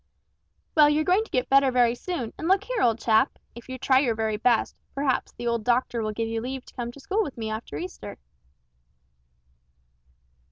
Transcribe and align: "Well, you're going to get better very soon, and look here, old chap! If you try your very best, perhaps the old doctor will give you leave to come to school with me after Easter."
"Well, 0.73 0.89
you're 0.89 1.03
going 1.03 1.23
to 1.25 1.29
get 1.29 1.47
better 1.47 1.69
very 1.71 1.93
soon, 1.93 2.33
and 2.35 2.47
look 2.47 2.63
here, 2.63 2.81
old 2.81 2.97
chap! 2.99 3.37
If 3.53 3.69
you 3.69 3.77
try 3.77 3.99
your 3.99 4.15
very 4.15 4.37
best, 4.37 4.75
perhaps 4.95 5.31
the 5.33 5.45
old 5.45 5.63
doctor 5.63 6.01
will 6.01 6.11
give 6.11 6.27
you 6.27 6.41
leave 6.41 6.65
to 6.65 6.73
come 6.73 6.91
to 6.93 6.99
school 6.99 7.21
with 7.21 7.37
me 7.37 7.51
after 7.51 7.77
Easter." 7.77 8.17